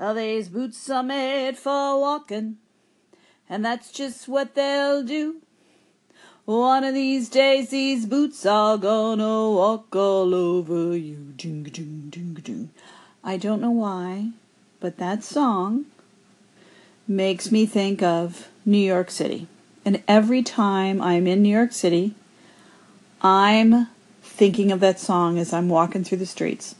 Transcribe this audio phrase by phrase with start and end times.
[0.00, 2.56] These boots are made for walking,
[3.48, 5.36] and that's just what they'll do.
[6.44, 11.32] One of these days, these boots are gonna walk all over you.
[11.36, 12.70] Ding, ding, ding, ding.
[13.22, 14.30] I don't know why,
[14.80, 15.86] but that song
[17.06, 19.46] makes me think of New York City.
[19.84, 22.14] And every time I'm in New York City,
[23.20, 23.86] I'm
[24.22, 26.74] thinking of that song as I'm walking through the streets.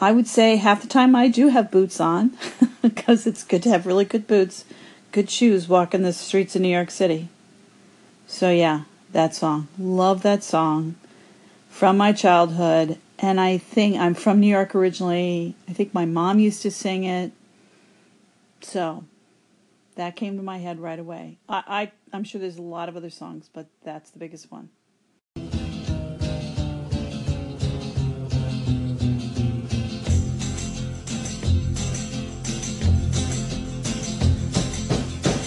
[0.00, 2.36] I would say half the time I do have boots on
[2.82, 4.64] because it's good to have really good boots,
[5.10, 7.28] good shoes walking the streets of New York City.
[8.26, 9.68] So, yeah, that song.
[9.78, 10.94] Love that song
[11.68, 12.98] from my childhood.
[13.18, 15.56] And I think I'm from New York originally.
[15.68, 17.32] I think my mom used to sing it.
[18.60, 19.04] So,
[19.96, 21.38] that came to my head right away.
[21.48, 24.68] I, I, I'm sure there's a lot of other songs, but that's the biggest one.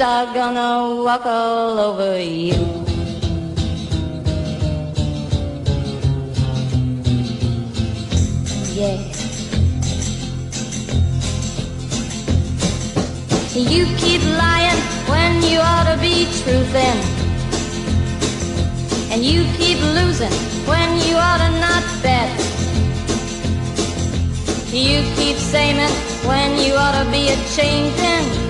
[0.00, 2.54] are gonna walk all over you.
[8.72, 8.96] Yeah.
[13.54, 17.00] You keep lying when you ought to be truthin'.
[19.12, 20.32] And you keep losing
[20.66, 22.30] when you ought to not bet.
[24.72, 25.76] You keep saying
[26.24, 28.49] when you ought to be a changing.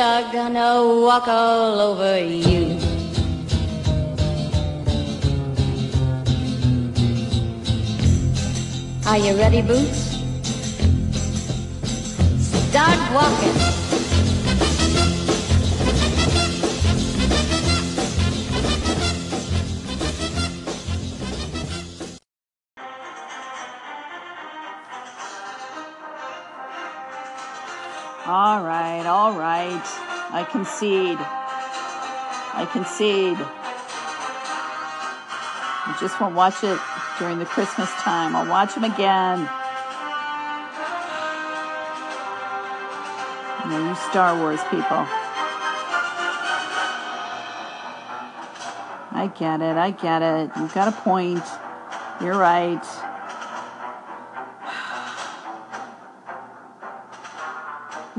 [0.00, 2.78] are gonna walk all over you.
[9.06, 10.16] Are you ready, Boots?
[12.70, 13.99] Start walking.
[30.50, 31.18] Concede.
[31.18, 33.38] I concede.
[35.86, 36.78] I just won't watch it
[37.18, 38.36] during the Christmas time.
[38.36, 39.48] I'll watch them again.
[43.70, 45.06] You Star Wars people.
[49.12, 49.76] I get it.
[49.76, 50.50] I get it.
[50.56, 51.44] You've got a point.
[52.20, 53.09] You're right.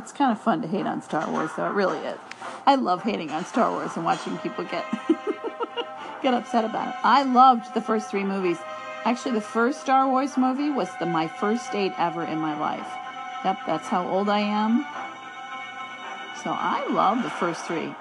[0.02, 1.68] It's kind of fun to hate on Star Wars, though.
[1.68, 2.18] It really is.
[2.66, 4.84] I love hating on Star Wars and watching people get
[6.24, 6.96] get upset about it.
[7.04, 8.58] I loved the first three movies.
[9.06, 12.88] Actually, the first Star Wars movie was the my first date ever in my life.
[13.46, 14.86] Yep, that's how old I am.
[16.44, 17.94] So I love the first three.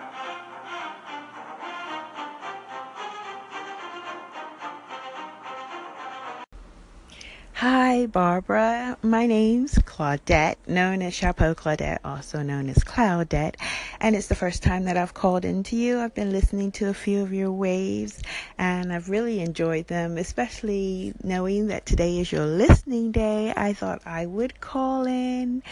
[7.60, 8.96] Hi, Barbara.
[9.02, 13.56] My name's Claudette, known as Chapeau Claudette, also known as Cloudette,
[14.00, 16.00] and it's the first time that I've called into you.
[16.00, 18.22] I've been listening to a few of your waves,
[18.56, 23.52] and I've really enjoyed them, especially knowing that today is your listening day.
[23.54, 25.62] I thought I would call in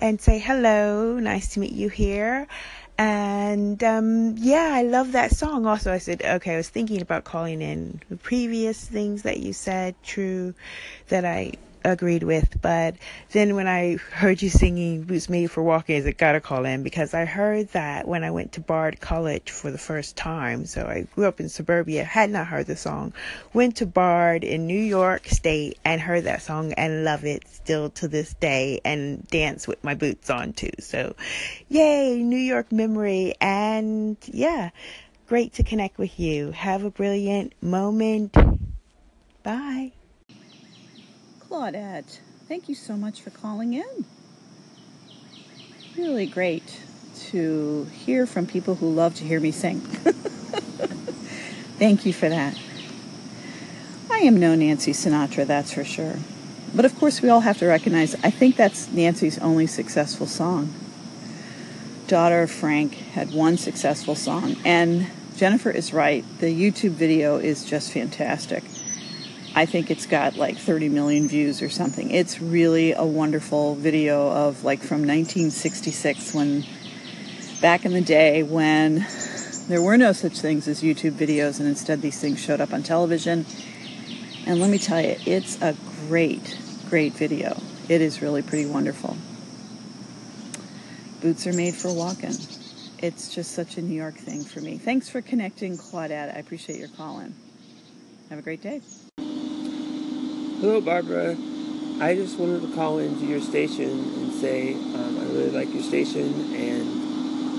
[0.00, 1.18] and say hello.
[1.18, 2.48] Nice to meet you here.
[2.98, 5.66] And um, yeah, I love that song.
[5.66, 9.52] Also, I said, okay, I was thinking about calling in the previous things that you
[9.52, 10.54] said, true,
[11.08, 11.52] that I
[11.86, 12.60] agreed with.
[12.60, 12.96] But
[13.30, 17.14] then when I heard you singing Boots Made for Walking, I gotta call in because
[17.14, 20.66] I heard that when I went to Bard College for the first time.
[20.66, 23.12] So I grew up in suburbia, had not heard the song,
[23.52, 27.90] went to Bard in New York State and heard that song and love it still
[27.90, 30.70] to this day and dance with my boots on too.
[30.80, 31.14] So
[31.68, 33.34] yay, New York memory.
[33.40, 34.70] And yeah,
[35.26, 36.50] great to connect with you.
[36.50, 38.34] Have a brilliant moment.
[39.42, 39.92] Bye.
[41.56, 44.04] Claudette, thank you so much for calling in.
[45.96, 46.82] Really great
[47.30, 49.80] to hear from people who love to hear me sing.
[51.78, 52.58] thank you for that.
[54.10, 56.16] I am no Nancy Sinatra, that's for sure.
[56.74, 60.74] But of course, we all have to recognize I think that's Nancy's only successful song.
[62.06, 65.06] Daughter of Frank had one successful song, and
[65.38, 66.22] Jennifer is right.
[66.38, 68.62] The YouTube video is just fantastic.
[69.56, 72.10] I think it's got like 30 million views or something.
[72.10, 76.62] It's really a wonderful video of like from 1966 when
[77.62, 79.06] back in the day when
[79.68, 82.82] there were no such things as YouTube videos and instead these things showed up on
[82.82, 83.46] television.
[84.46, 85.74] And let me tell you, it's a
[86.06, 86.58] great,
[86.90, 87.56] great video.
[87.88, 89.16] It is really pretty wonderful.
[91.22, 92.34] Boots are made for walking.
[92.98, 94.76] It's just such a New York thing for me.
[94.76, 96.36] Thanks for connecting, Claudette.
[96.36, 97.34] I appreciate your call in.
[98.28, 98.82] Have a great day.
[100.58, 101.36] Hello, Barbara.
[102.00, 105.82] I just wanted to call into your station and say um, I really like your
[105.82, 106.88] station, and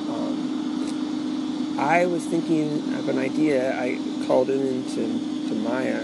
[0.09, 3.79] um, I was thinking of an idea.
[3.79, 6.01] I called in into to Maya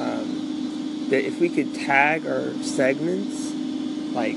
[0.00, 3.52] um, that if we could tag our segments
[4.14, 4.36] like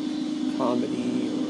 [0.57, 1.47] comedy or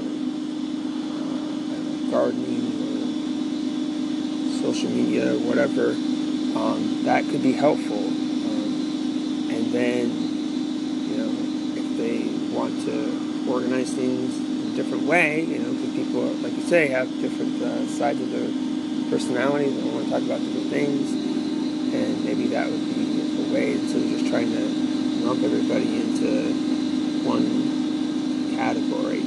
[1.73, 7.97] uh, gardening or social media or whatever, um, that could be helpful.
[7.97, 10.09] Um, and then,
[11.09, 11.31] you know,
[11.75, 12.29] if they
[12.59, 16.87] want to organize things in a different way, you know, because people, like you say,
[16.89, 18.49] have different uh, sides of their
[19.09, 21.09] personality, they want to talk about different things,
[21.93, 24.59] and maybe that would be a way instead of just trying to
[25.25, 26.51] lump everybody into
[27.23, 29.21] one category.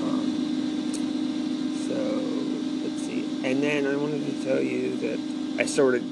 [0.00, 0.24] Um,
[1.88, 1.94] so
[2.88, 3.44] let's see.
[3.44, 6.02] And then I wanted to tell you that I started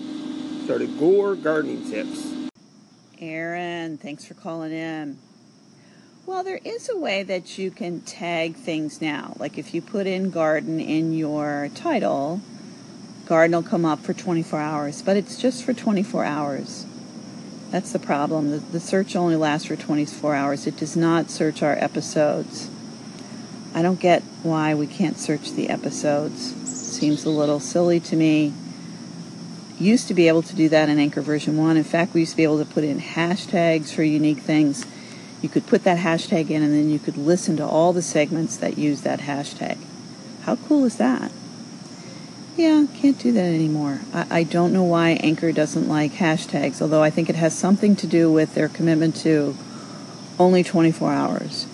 [0.65, 2.35] started Gore Gardening Tips.
[3.19, 5.19] Aaron, thanks for calling in.
[6.29, 9.35] Well, there is a way that you can tag things now.
[9.39, 12.43] Like if you put in garden in your title,
[13.25, 16.85] garden will come up for 24 hours, but it's just for 24 hours.
[17.71, 18.51] That's the problem.
[18.51, 20.67] The, the search only lasts for 24 hours.
[20.67, 22.69] It does not search our episodes.
[23.73, 26.55] I don't get why we can't search the episodes.
[26.69, 28.53] Seems a little silly to me.
[29.79, 31.79] Used to be able to do that in Anchor version 1.
[31.79, 34.85] In fact, we used to be able to put in hashtags for unique things.
[35.41, 38.57] You could put that hashtag in and then you could listen to all the segments
[38.57, 39.79] that use that hashtag.
[40.43, 41.31] How cool is that?
[42.57, 44.01] Yeah, can't do that anymore.
[44.13, 47.95] I, I don't know why Anchor doesn't like hashtags, although I think it has something
[47.97, 49.57] to do with their commitment to
[50.41, 51.67] only 24 hours.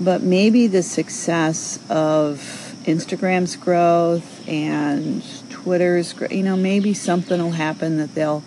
[0.00, 7.98] But maybe the success of Instagram's growth and Twitter's, you know, maybe something will happen
[7.98, 8.42] that they'll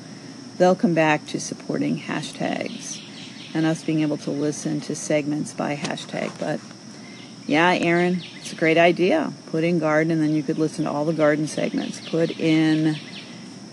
[0.58, 3.05] they'll come back to supporting hashtags
[3.56, 6.38] and us being able to listen to segments by hashtag.
[6.38, 6.60] But
[7.48, 9.31] yeah, Aaron, it's a great idea.
[9.48, 12.01] Put in garden, and then you could listen to all the garden segments.
[12.10, 12.98] Put in,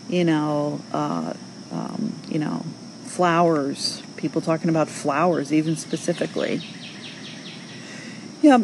[0.08, 1.34] you know, uh,
[1.72, 2.64] um, you know,
[3.06, 4.00] flowers.
[4.16, 6.62] People talking about flowers, even specifically.
[8.40, 8.62] Yep,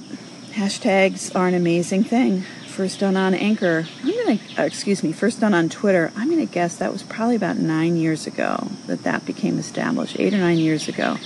[0.53, 2.45] hashtags are an amazing thing.
[2.79, 3.89] First done on Anchor.
[4.05, 6.13] I'm gonna, uh, excuse me, first done on Twitter.
[6.15, 10.17] I'm gonna guess that was probably about nine years ago that that became established.
[10.21, 11.17] Eight or nine years ago,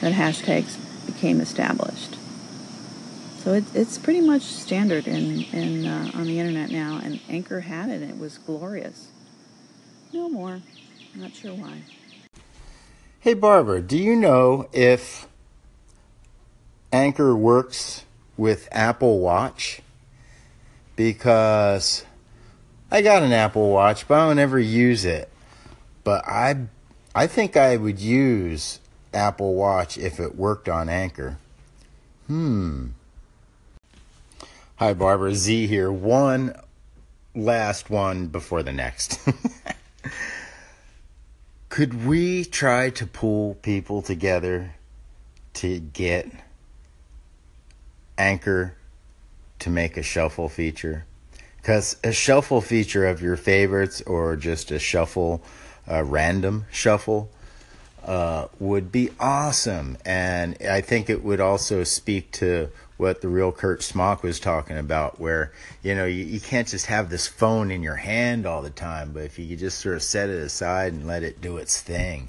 [0.00, 2.16] that hashtags became established.
[3.40, 7.60] So it, it's pretty much standard in, in uh, on the internet now, and Anchor
[7.60, 9.08] had it, and it was glorious.
[10.14, 10.62] No more.
[11.14, 11.82] Not sure why.
[13.20, 15.28] Hey Barbara, do you know if
[16.90, 18.06] Anchor works
[18.38, 19.82] with Apple Watch?
[20.96, 22.04] Because
[22.90, 25.28] I got an Apple Watch, but I don't ever use it.
[26.04, 26.66] But I
[27.14, 28.80] I think I would use
[29.12, 31.38] Apple Watch if it worked on Anchor.
[32.26, 32.88] Hmm.
[34.76, 35.90] Hi Barbara, Z here.
[35.90, 36.54] One
[37.34, 39.18] last one before the next.
[41.68, 44.74] Could we try to pull people together
[45.54, 46.30] to get
[48.16, 48.76] Anchor
[49.60, 51.04] to make a shuffle feature?
[51.56, 55.42] Because a shuffle feature of your favorites or just a shuffle,
[55.86, 57.30] a random shuffle,
[58.04, 59.98] uh, would be awesome.
[60.04, 64.78] And I think it would also speak to what the real Kurt Smock was talking
[64.78, 68.62] about, where, you know, you, you can't just have this phone in your hand all
[68.62, 71.40] the time, but if you could just sort of set it aside and let it
[71.40, 72.28] do its thing.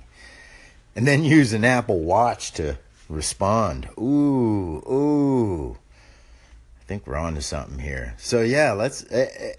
[0.96, 3.88] And then use an Apple Watch to respond.
[4.00, 5.78] Ooh, ooh.
[6.88, 8.14] Think we're on to something here.
[8.18, 9.06] So, yeah, let's,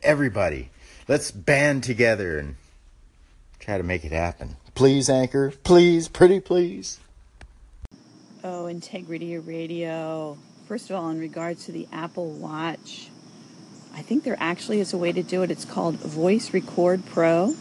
[0.02, 0.70] everybody,
[1.08, 2.56] let's band together and
[3.58, 4.56] try to make it happen.
[4.74, 5.52] Please, Anchor.
[5.62, 7.00] Please, pretty please.
[8.42, 10.38] Oh, Integrity Radio.
[10.66, 13.10] First of all, in regards to the Apple Watch,
[13.94, 15.50] I think there actually is a way to do it.
[15.50, 17.56] It's called Voice Record Pro.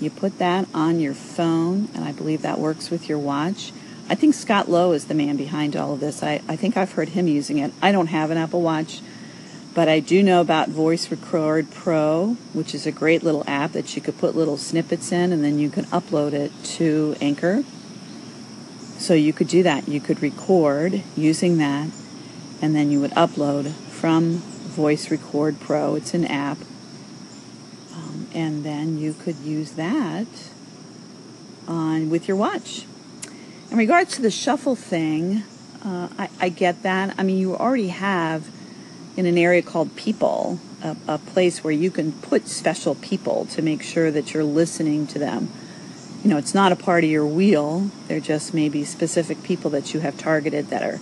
[0.00, 3.72] You put that on your phone, and I believe that works with your watch.
[4.12, 6.22] I think Scott Lowe is the man behind all of this.
[6.22, 7.72] I, I think I've heard him using it.
[7.80, 9.00] I don't have an Apple Watch,
[9.72, 13.96] but I do know about Voice Record Pro, which is a great little app that
[13.96, 17.64] you could put little snippets in and then you can upload it to Anchor.
[18.98, 19.88] So you could do that.
[19.88, 21.88] You could record using that
[22.60, 25.94] and then you would upload from Voice Record Pro.
[25.94, 26.58] It's an app.
[27.94, 30.26] Um, and then you could use that
[31.66, 32.84] on with your watch.
[33.72, 35.44] In regards to the shuffle thing,
[35.82, 37.14] uh, I, I, get that.
[37.16, 38.50] I mean, you already have
[39.16, 43.62] in an area called People a, a place where you can put special people to
[43.62, 45.50] make sure that you're listening to them.
[46.22, 47.90] You know, it's not a part of your wheel.
[48.08, 51.00] They're just maybe specific people that you have targeted that are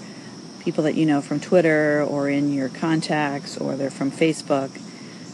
[0.60, 4.70] people that you know from Twitter or in your contacts or they're from Facebook.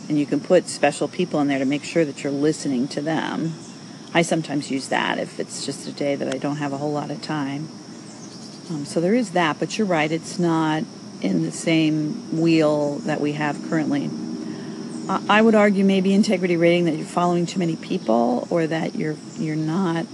[0.09, 3.03] And you can put special people in there to make sure that you're listening to
[3.03, 3.53] them.
[4.17, 6.91] I sometimes use that if it's just a day that I don't have a whole
[6.91, 7.69] lot of time.
[8.71, 10.85] Um, so there is that, but you're right, it's not
[11.21, 14.09] in the same wheel that we have currently.
[15.29, 19.17] I would argue maybe Integrity Radio that you're following too many people or that you're
[19.39, 20.07] you're not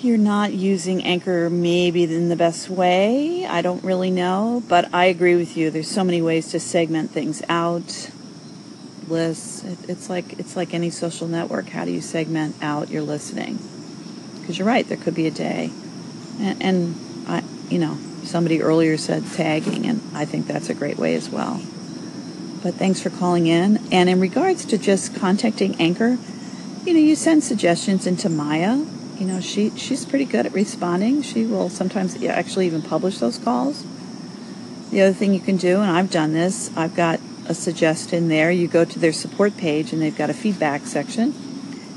[0.00, 3.44] you're not using Anchor maybe in the best way.
[3.44, 5.70] I don't really know, but I agree with you.
[5.70, 8.10] There's so many ways to segment things out.
[9.08, 9.64] Lists.
[9.88, 11.68] It's like it's like any social network.
[11.68, 13.58] How do you segment out your listening?
[14.40, 14.86] Because you're right.
[14.86, 15.70] There could be a day,
[16.38, 20.98] and, and I, you know, somebody earlier said tagging, and I think that's a great
[20.98, 21.62] way as well.
[22.62, 23.80] But thanks for calling in.
[23.92, 26.18] And in regards to just contacting Anchor,
[26.84, 28.84] you know, you send suggestions into Maya
[29.18, 31.22] you know, she she's pretty good at responding.
[31.22, 33.84] She will sometimes actually even publish those calls.
[34.90, 38.50] The other thing you can do, and I've done this, I've got a suggestion there.
[38.50, 41.34] You go to their support page, and they've got a feedback section.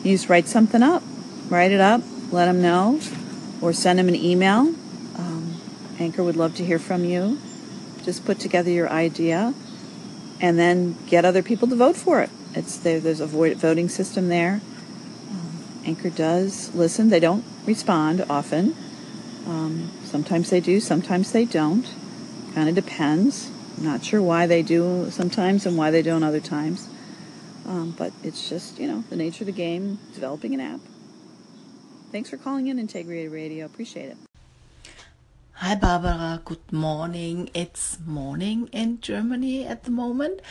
[0.04, 1.04] You just write something up,
[1.50, 2.02] write it up,
[2.32, 3.00] let them know,
[3.62, 4.74] or send them an email.
[5.18, 5.60] Um,
[6.00, 7.40] Anchor would love to hear from you.
[8.04, 9.54] Just put together your idea,
[10.40, 12.30] and then get other people to vote for it.
[12.54, 13.00] It's there.
[13.00, 14.62] There's a voting system there.
[15.88, 17.10] Anchor does listen.
[17.10, 18.76] They don't respond often.
[19.48, 21.86] Um, sometimes they do, sometimes they don't.
[22.54, 23.50] Kind of depends.
[23.80, 26.90] Not sure why they do sometimes and why they don't other times.
[27.66, 30.80] Um, but it's just, you know, the nature of the game, developing an app.
[32.12, 33.66] Thanks for calling in Integrity Radio.
[33.66, 34.18] Appreciate it.
[35.54, 36.42] Hi, Barbara.
[36.46, 37.50] Good morning.
[37.54, 40.42] It's morning in Germany at the moment.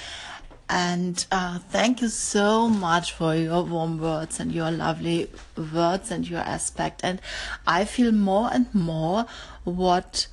[0.68, 5.30] And uh, thank you so much for your warm words and your lovely
[5.72, 7.00] words and your aspect.
[7.04, 7.20] And
[7.66, 9.26] I feel more and more
[9.64, 10.26] what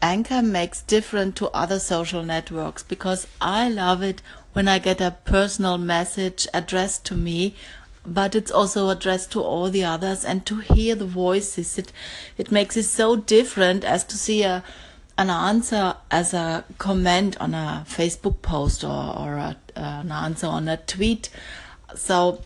[0.00, 5.16] Anchor makes different to other social networks because I love it when I get a
[5.24, 7.54] personal message addressed to me
[8.06, 11.92] but it's also addressed to all the others and to hear the voices it
[12.36, 14.62] it makes it so different as to see a
[15.18, 20.68] an answer as a comment on a Facebook post or, or a, an answer on
[20.68, 21.28] a tweet.
[21.96, 22.42] So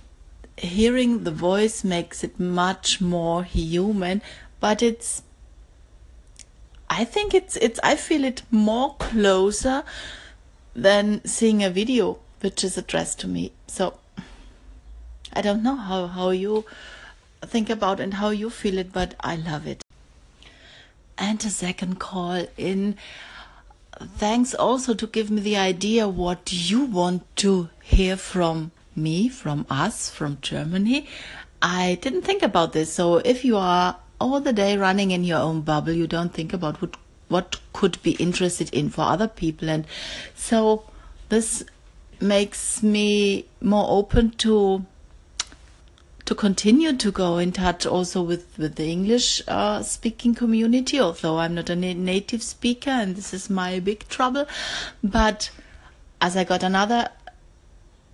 [0.56, 4.23] hearing the voice makes it much more human,
[4.59, 5.23] but it's
[6.92, 9.82] I think it's it's I feel it more closer
[10.76, 13.52] than seeing a video which is addressed to me.
[13.66, 13.99] So
[15.32, 16.66] I don't know how, how you
[17.40, 19.82] think about and how you feel it, but I love it
[21.16, 22.96] and a second call in.
[24.18, 29.64] Thanks also to give me the idea what you want to hear from me, from
[29.70, 31.06] us, from Germany.
[31.62, 32.92] I didn't think about this.
[32.92, 36.52] So if you are all the day running in your own bubble, you don't think
[36.52, 36.97] about what
[37.29, 39.87] what could be interested in for other people and
[40.35, 40.85] so
[41.31, 41.64] this
[42.21, 44.85] makes me more open to
[46.25, 51.38] to continue to go in touch also with, with the English uh, speaking community, although
[51.41, 54.47] I'm not a na- native speaker and this is my big trouble.
[55.02, 55.50] But
[56.21, 57.09] as I got another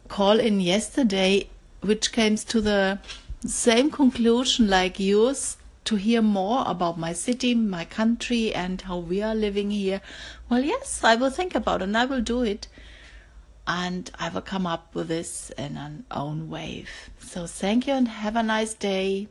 [0.09, 1.49] call in yesterday,
[1.83, 2.99] which came to the
[3.45, 5.58] same conclusion like yours
[5.89, 10.03] to hear more about my city, my country, and how we are living here,
[10.51, 12.69] well, yes, I will think about it and I will do it.
[13.67, 16.91] And I will come up with this in an own wave.
[17.21, 19.29] So thank you and have a nice day.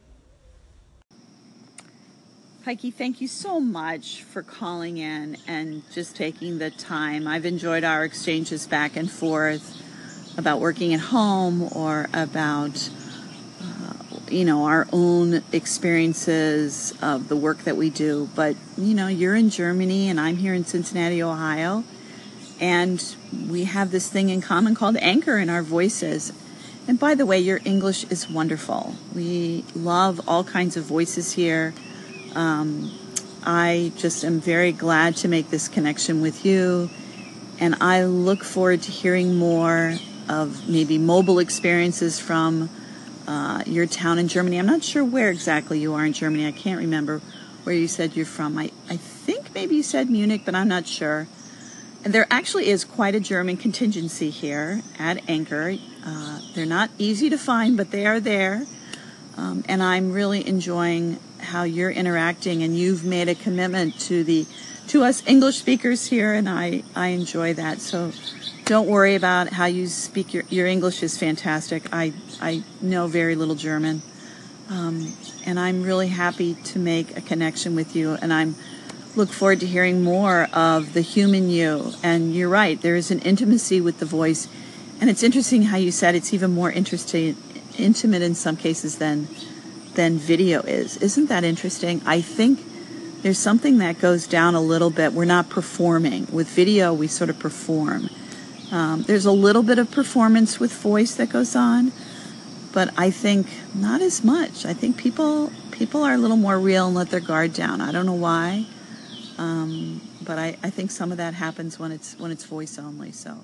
[2.66, 7.28] Heike, thank you so much for calling in and just taking the time.
[7.28, 9.80] I've enjoyed our exchanges back and forth
[10.40, 12.90] about working at home or about
[14.32, 18.30] you know, our own experiences of the work that we do.
[18.36, 21.84] But, you know, you're in Germany and I'm here in Cincinnati, Ohio.
[22.60, 23.04] And
[23.48, 26.34] we have this thing in common called anchor in our voices.
[26.88, 28.96] And by the way, your English is wonderful.
[29.14, 31.74] We love all kinds of voices here.
[32.34, 32.98] Um,
[33.44, 36.90] I just am very glad to make this connection with you.
[37.60, 39.98] And I look forward to hearing more
[40.30, 42.70] of maybe mobile experiences from
[43.28, 44.58] uh, your town in Germany.
[44.58, 46.48] I'm not sure where exactly you are in Germany.
[46.48, 47.22] I can't remember
[47.64, 48.58] where you said you're from.
[48.58, 51.28] I, I think maybe you said Munich, but I'm not sure.
[52.06, 55.76] And there actually is quite a German contingency here at Anchor.
[56.06, 58.66] Uh, they're not easy to find, but they are there.
[59.36, 64.46] Um, and I'm really enjoying how you're interacting, and you've made a commitment to the
[64.88, 67.82] to us English speakers here, and I I enjoy that.
[67.82, 68.12] So
[68.68, 70.34] don't worry about how you speak.
[70.34, 71.84] Your, your English is fantastic.
[71.94, 74.02] I, I know very little German.
[74.70, 75.14] Um,
[75.46, 78.18] and I'm really happy to make a connection with you.
[78.22, 78.56] And I'm
[79.16, 81.94] look forward to hearing more of the human you.
[82.04, 84.48] And you're right, there is an intimacy with the voice.
[85.00, 87.38] And it's interesting how you said it's even more interesting,
[87.78, 89.28] intimate in some cases than
[89.94, 90.98] than video is.
[90.98, 92.02] Isn't that interesting?
[92.06, 92.60] I think
[93.24, 95.14] there's something that goes down a little bit.
[95.14, 96.28] We're not performing.
[96.32, 98.10] With video, we sort of perform.
[98.72, 101.92] Um, there's a little bit of performance with voice that goes on,
[102.74, 104.66] but I think not as much.
[104.66, 107.80] I think people people are a little more real and let their guard down.
[107.80, 108.66] I don't know why,
[109.38, 113.12] um, but I, I think some of that happens when it's when it's voice only.
[113.14, 113.38] So,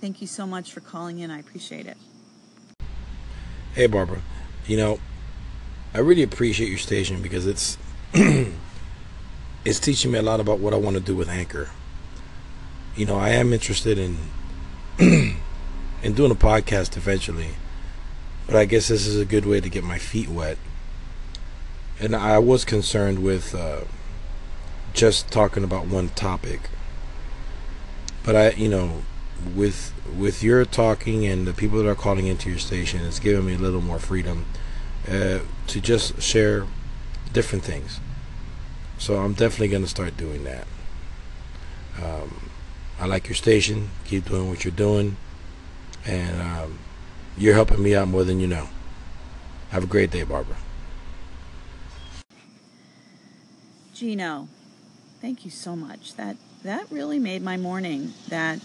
[0.00, 1.30] thank you so much for calling in.
[1.30, 1.96] I appreciate it.
[3.74, 4.20] Hey, Barbara.
[4.66, 5.00] You know,
[5.94, 7.78] I really appreciate your station because it's
[8.12, 11.70] it's teaching me a lot about what I want to do with Anchor.
[12.96, 14.18] You know, I am interested in
[16.02, 17.50] and doing a podcast eventually.
[18.46, 20.58] But I guess this is a good way to get my feet wet.
[22.00, 23.82] And I was concerned with uh,
[24.94, 26.62] just talking about one topic.
[28.24, 29.02] But I, you know,
[29.54, 33.46] with with your talking and the people that are calling into your station, it's giving
[33.46, 34.46] me a little more freedom
[35.06, 36.66] uh, to just share
[37.32, 38.00] different things.
[38.98, 40.66] So I'm definitely going to start doing that.
[42.02, 42.47] Um,
[43.00, 43.90] I like your station.
[44.04, 45.16] Keep doing what you're doing.
[46.06, 46.78] And um,
[47.36, 48.68] you're helping me out more than you know.
[49.70, 50.56] Have a great day, Barbara.
[53.94, 54.48] Gino,
[55.20, 56.14] thank you so much.
[56.14, 58.14] That that really made my morning.
[58.28, 58.60] That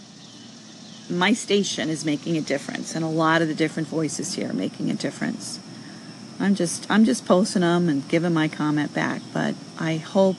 [1.10, 4.54] my station is making a difference, and a lot of the different voices here are
[4.54, 5.58] making a difference.
[6.40, 10.36] I'm just I'm just posting them and giving my comment back, but I hope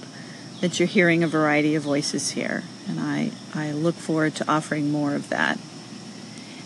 [0.62, 4.91] that you're hearing a variety of voices here and I, I look forward to offering
[4.91, 5.60] more of that.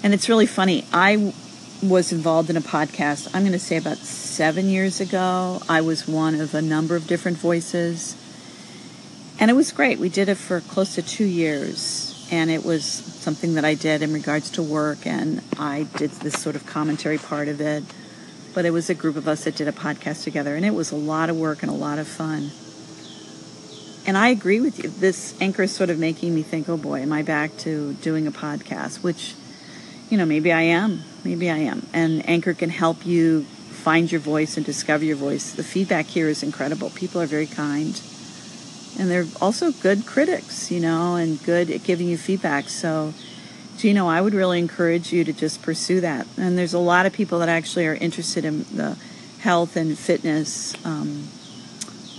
[0.04, 0.86] And it's really funny.
[0.92, 1.34] I
[1.82, 5.62] was involved in a podcast, I'm going to say about seven years ago.
[5.70, 8.16] I was one of a number of different voices.
[9.40, 10.00] And it was great.
[10.00, 12.28] We did it for close to two years.
[12.32, 15.08] And it was something that I did in regards to work.
[15.08, 17.84] And I did this sort of commentary part of it.
[18.54, 20.56] But it was a group of us that did a podcast together.
[20.56, 22.52] And it was a lot of work and a lot of fun
[24.06, 24.90] and I agree with you.
[24.90, 28.28] This anchor is sort of making me think, oh boy, am I back to doing
[28.28, 29.04] a podcast?
[29.04, 29.36] Which,
[30.10, 31.04] you know, maybe I am.
[31.24, 31.86] Maybe I am.
[31.94, 35.52] And Anchor can help you find your voice and discover your voice.
[35.52, 36.90] The feedback here is incredible.
[36.92, 38.02] People are very kind.
[38.98, 42.70] And they're also good critics, you know, and good at giving you feedback.
[42.70, 43.14] So,
[43.78, 46.28] Gino, I would really encourage you to just pursue that.
[46.38, 48.98] And there's a lot of people that actually are interested in the
[49.40, 51.28] health and fitness um,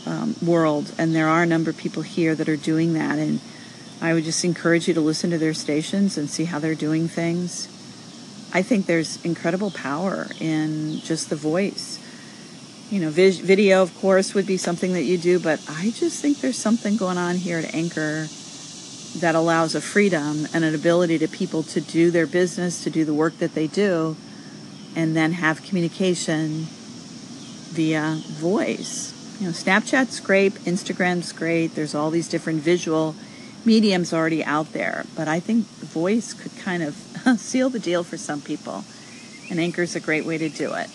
[0.07, 3.19] um, world, and there are a number of people here that are doing that.
[3.19, 3.41] And
[4.01, 7.09] I would just encourage you to listen to their stations and see how they're doing
[7.09, 7.69] things.
[8.53, 11.99] I think there's incredible power in just the voice.
[12.91, 16.21] You know, vis- video, of course, would be something that you do, but I just
[16.21, 18.27] think there's something going on here at Anchor
[19.19, 23.05] that allows a freedom and an ability to people to do their business, to do
[23.05, 24.17] the work that they do,
[24.97, 26.67] and then have communication
[27.71, 31.75] via voice you know, Snapchat's great, Instagram's great.
[31.75, 33.15] There's all these different visual
[33.65, 36.95] mediums already out there, but I think voice could kind of
[37.39, 38.85] seal the deal for some people,
[39.51, 40.91] and Anchor's a great way to do it.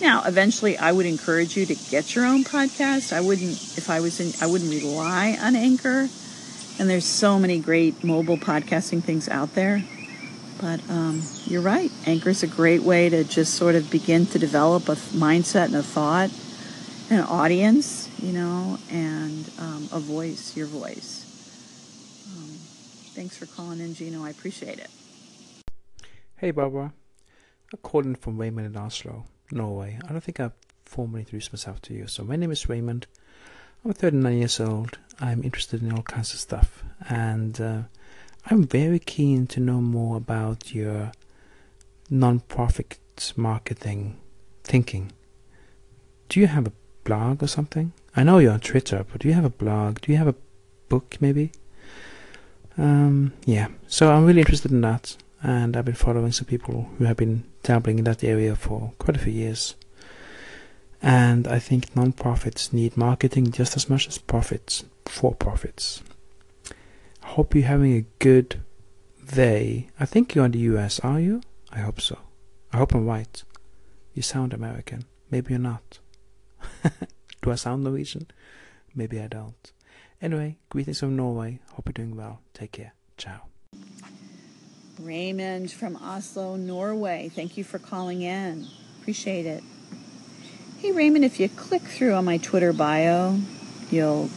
[0.00, 3.14] Now, eventually, I would encourage you to get your own podcast.
[3.14, 6.08] I wouldn't, if I was in, I wouldn't rely on Anchor.
[6.78, 9.82] And there's so many great mobile podcasting things out there.
[10.60, 11.90] But um, you're right.
[12.06, 15.76] Anchor is a great way to just sort of begin to develop a mindset and
[15.76, 16.30] a thought,
[17.10, 21.24] an audience, you know, and um, a voice, your voice.
[22.36, 22.50] Um,
[23.14, 24.24] thanks for calling in, Gino.
[24.24, 24.90] I appreciate it.
[26.36, 26.92] Hey, Barbara.
[27.72, 29.24] I'm calling from Raymond in Oslo.
[29.52, 29.98] Norway.
[30.04, 30.52] I don't think I've
[30.84, 32.06] formally introduced myself to you.
[32.06, 33.06] So my name is Raymond.
[33.84, 34.98] I'm 39 years old.
[35.20, 37.82] I'm interested in all kinds of stuff, and uh,
[38.46, 41.12] I'm very keen to know more about your
[42.10, 42.98] non-profit
[43.36, 44.18] marketing
[44.64, 45.12] thinking.
[46.28, 46.72] Do you have a
[47.06, 47.92] blog or something?
[48.14, 50.00] I know you're on Twitter, but do you have a blog?
[50.00, 50.34] Do you have a
[50.88, 51.52] book, maybe?
[52.76, 53.68] Um, yeah.
[53.86, 57.44] So I'm really interested in that and I've been following some people who have been
[57.62, 59.76] dabbling in that area for quite a few years.
[61.02, 66.02] And I think non-profits need marketing just as much as profits for profits.
[67.22, 68.60] I hope you're having a good
[69.32, 69.88] day.
[70.00, 71.42] I think you're in the US, are you?
[71.70, 72.18] I hope so.
[72.72, 73.42] I hope I'm right.
[74.14, 75.04] You sound American.
[75.30, 76.00] Maybe you're not.
[77.42, 78.26] Do I sound Norwegian?
[78.94, 79.72] Maybe I don't.
[80.20, 81.60] Anyway, greetings from Norway.
[81.72, 82.40] Hope you're doing well.
[82.54, 82.94] Take care.
[83.16, 83.42] Ciao.
[84.98, 87.30] Raymond from Oslo, Norway.
[87.34, 88.66] Thank you for calling in.
[89.00, 89.62] Appreciate it.
[90.78, 93.38] Hey, Raymond, if you click through on my Twitter bio,
[93.90, 94.30] you'll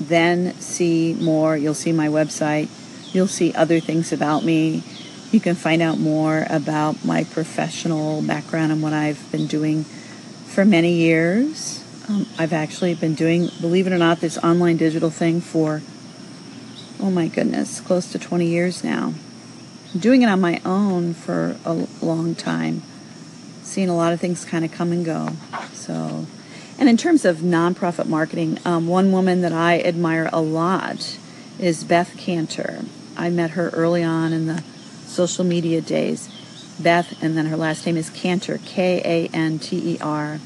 [0.00, 1.56] then see more.
[1.56, 2.68] You'll see my website.
[3.14, 4.82] You'll see other things about me.
[5.30, 9.84] You can find out more about my professional background and what I've been doing
[10.54, 11.84] for many years.
[12.08, 15.82] Um, I've actually been doing, believe it or not, this online digital thing for,
[17.00, 19.14] oh my goodness, close to 20 years now
[19.98, 22.82] doing it on my own for a long time,
[23.62, 25.30] seeing a lot of things kind of come and go.
[25.72, 26.26] So,
[26.78, 31.18] and in terms of nonprofit marketing, um, one woman that I admire a lot
[31.58, 32.86] is Beth Kanter.
[33.16, 34.62] I met her early on in the
[35.06, 36.28] social media days.
[36.82, 40.40] Beth, and then her last name is Kanter, K A N T E R.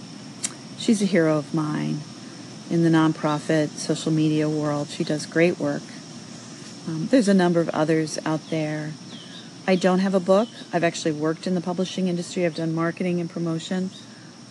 [0.79, 2.01] She's a hero of mine
[2.70, 4.88] in the nonprofit social media world.
[4.88, 5.83] She does great work.
[6.87, 8.92] Um, there's a number of others out there.
[9.66, 10.49] I don't have a book.
[10.73, 12.44] I've actually worked in the publishing industry.
[12.44, 13.90] I've done marketing and promotion.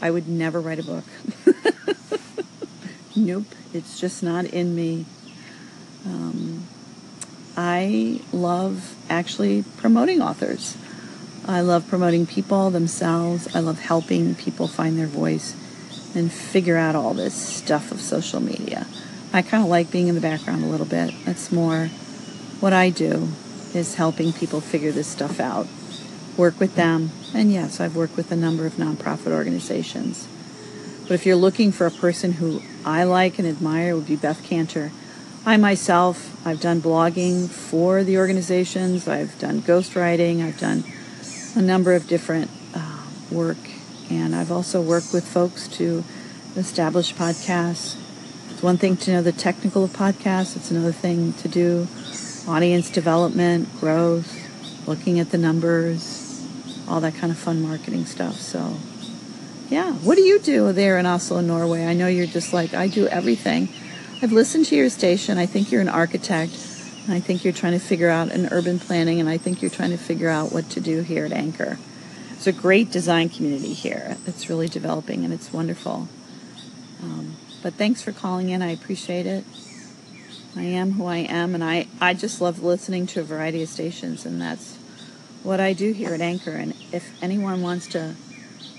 [0.01, 1.03] I would never write a book.
[3.15, 5.05] nope, it's just not in me.
[6.05, 6.65] Um,
[7.55, 10.75] I love actually promoting authors.
[11.45, 13.53] I love promoting people themselves.
[13.53, 15.55] I love helping people find their voice
[16.15, 18.87] and figure out all this stuff of social media.
[19.33, 21.13] I kind of like being in the background a little bit.
[21.25, 21.87] That's more
[22.59, 23.29] what I do
[23.73, 25.67] is helping people figure this stuff out,
[26.37, 27.11] work with them.
[27.33, 30.27] And yes, I've worked with a number of nonprofit organizations.
[31.03, 34.47] But if you're looking for a person who I like and admire, would be Beth
[34.47, 34.91] Kanter.
[35.45, 40.85] I myself, I've done blogging for the organizations, I've done ghostwriting, I've done
[41.55, 43.57] a number of different uh, work,
[44.09, 46.03] and I've also worked with folks to
[46.55, 47.97] establish podcasts.
[48.49, 51.87] It's one thing to know the technical of podcasts, it's another thing to do
[52.47, 54.39] audience development, growth,
[54.87, 56.45] looking at the numbers,
[56.87, 58.35] all that kind of fun marketing stuff.
[58.35, 58.77] So,
[59.69, 61.85] yeah, what do you do there in Oslo, Norway?
[61.85, 63.69] I know you're just like, I do everything.
[64.21, 65.37] I've listened to your station.
[65.37, 66.51] I think you're an architect.
[67.09, 69.91] I think you're trying to figure out an urban planning, and I think you're trying
[69.91, 71.77] to figure out what to do here at Anchor.
[72.31, 74.15] It's a great design community here.
[74.25, 76.07] It's really developing, and it's wonderful.
[77.01, 78.61] Um, but thanks for calling in.
[78.61, 79.43] I appreciate it.
[80.55, 83.69] I am who I am, and I, I just love listening to a variety of
[83.69, 84.77] stations, and that's
[85.43, 86.51] what I do here at Anchor.
[86.51, 88.15] And if anyone wants to,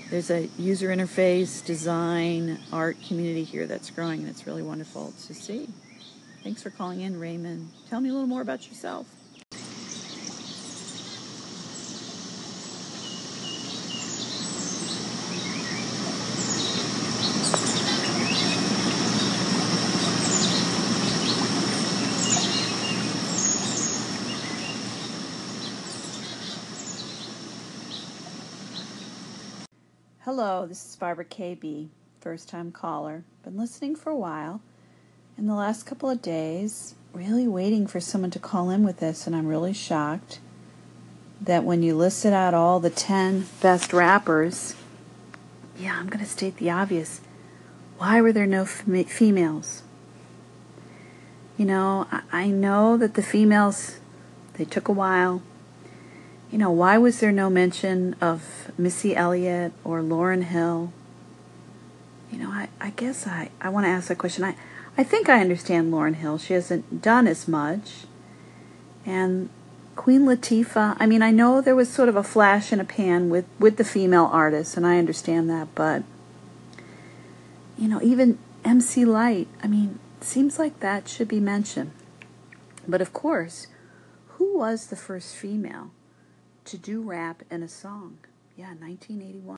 [0.09, 5.33] there's a user interface, design, art community here that's growing, and it's really wonderful to
[5.35, 5.69] see.
[6.45, 7.71] Thanks for calling in, Raymond.
[7.89, 9.07] Tell me a little more about yourself.
[30.19, 33.23] Hello, this is Barbara KB, first time caller.
[33.43, 34.61] Been listening for a while.
[35.37, 39.27] In the last couple of days, really waiting for someone to call in with this,
[39.27, 40.39] and I'm really shocked
[41.41, 44.75] that when you listed out all the 10 best rappers,
[45.77, 47.19] yeah, I'm going to state the obvious.
[47.97, 49.83] Why were there no fem- females?
[51.57, 53.99] You know, I-, I know that the females,
[54.53, 55.41] they took a while
[56.51, 60.93] you know, why was there no mention of Missy Elliott or Lauryn Hill?
[62.31, 64.43] you know, I, I guess I, I want to ask that question.
[64.43, 64.55] I,
[64.97, 66.37] I think I understand Lauryn Hill.
[66.37, 68.05] She hasn't done as much.
[69.05, 69.49] And
[69.95, 73.29] Queen Latifah, I mean, I know there was sort of a flash in a pan
[73.29, 76.03] with, with the female artists, and I understand that, but,
[77.77, 81.91] you know, even MC Lyte, I mean, seems like that should be mentioned.
[82.87, 83.67] But of course,
[84.27, 85.91] who was the first female
[86.65, 88.17] to do rap in a song?
[88.57, 89.45] Yeah, 1981.